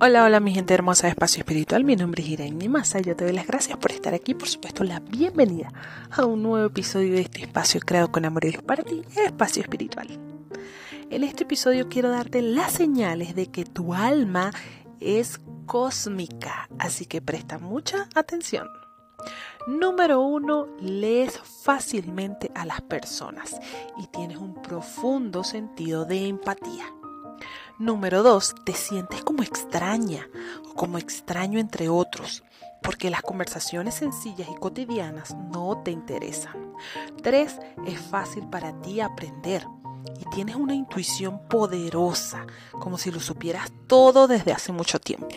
[0.00, 3.24] Hola, hola mi gente hermosa de Espacio Espiritual, mi nombre es Irene Massa yo te
[3.24, 5.72] doy las gracias por estar aquí, por supuesto la bienvenida
[6.12, 9.60] a un nuevo episodio de este espacio creado con amor y luz para ti, Espacio
[9.60, 10.06] Espiritual.
[11.10, 14.52] En este episodio quiero darte las señales de que tu alma
[15.00, 18.68] es cósmica, así que presta mucha atención.
[19.66, 23.58] Número uno, lees fácilmente a las personas
[23.98, 26.84] y tienes un profundo sentido de empatía.
[27.78, 30.28] Número dos, te sientes como extraña
[30.68, 32.42] o como extraño entre otros,
[32.82, 36.74] porque las conversaciones sencillas y cotidianas no te interesan.
[37.22, 39.64] Tres, es fácil para ti aprender
[40.20, 45.28] y tienes una intuición poderosa, como si lo supieras todo desde hace mucho tiempo.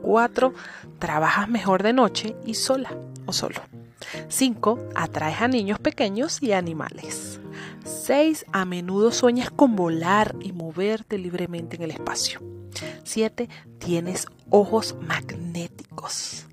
[0.00, 0.54] Cuatro,
[1.00, 2.96] trabajas mejor de noche y sola
[3.26, 3.60] o solo.
[4.28, 7.40] Cinco, atraes a niños pequeños y animales.
[7.84, 8.46] 6.
[8.52, 12.40] A menudo sueñas con volar y moverte libremente en el espacio.
[13.04, 13.48] 7.
[13.78, 16.46] Tienes ojos magnéticos.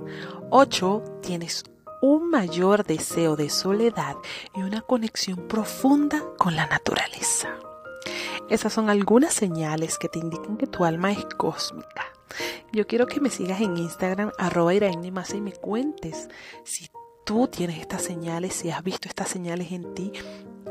[0.49, 1.19] 8.
[1.21, 1.63] Tienes
[2.01, 4.15] un mayor deseo de soledad
[4.55, 7.55] y una conexión profunda con la naturaleza.
[8.49, 12.05] Esas son algunas señales que te indican que tu alma es cósmica.
[12.73, 16.29] Yo quiero que me sigas en Instagram, arroba y me cuentes
[16.63, 16.89] si
[17.25, 20.11] tú tienes estas señales, si has visto estas señales en ti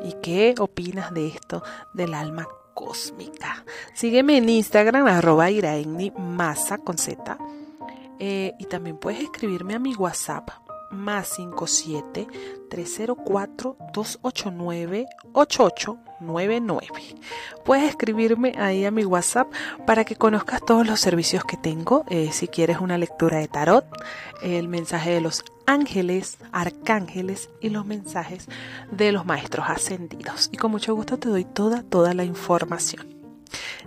[0.02, 1.62] ¿Y qué opinas de esto
[1.92, 3.64] del alma cósmica?
[3.94, 5.48] Sígueme en Instagram, arroba
[6.84, 7.38] con Z.
[8.18, 10.50] Eh, y también puedes escribirme a mi WhatsApp
[10.90, 12.26] más 57
[12.68, 16.88] 304 289 8899.
[17.64, 19.52] Puedes escribirme ahí a mi WhatsApp
[19.86, 22.04] para que conozcas todos los servicios que tengo.
[22.08, 23.86] Eh, si quieres una lectura de tarot,
[24.42, 28.48] el mensaje de los ángeles, arcángeles y los mensajes
[28.90, 30.50] de los maestros ascendidos.
[30.52, 33.06] Y con mucho gusto te doy toda, toda la información.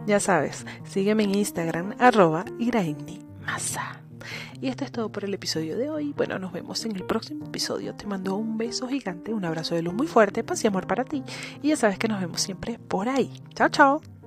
[0.08, 2.46] Ya sabes, sígueme en Instagram, arroba.
[4.62, 6.14] Y esto es todo por el episodio de hoy.
[6.16, 7.94] Bueno, nos vemos en el próximo episodio.
[7.96, 11.04] Te mando un beso gigante, un abrazo de luz muy fuerte, paz y amor para
[11.04, 11.22] ti.
[11.62, 13.30] Y ya sabes que nos vemos siempre por ahí.
[13.56, 14.23] Chao, chao.